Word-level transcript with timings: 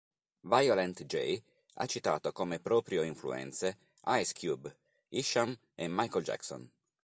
Violent 0.51 1.01
J 1.05 1.43
ha 1.75 1.85
citato 1.85 2.31
come 2.31 2.59
proprio 2.59 3.03
influenze 3.03 3.77
Ice 4.07 4.33
Cube, 4.33 4.75
Esham 5.09 5.55
e 5.75 5.87
Michael 5.87 6.23
Jackson. 6.23 6.67